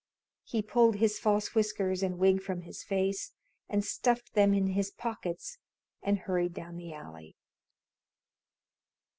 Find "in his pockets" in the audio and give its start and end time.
4.51-5.59